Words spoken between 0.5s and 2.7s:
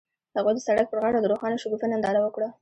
د سړک پر غاړه د روښانه شګوفه ننداره وکړه.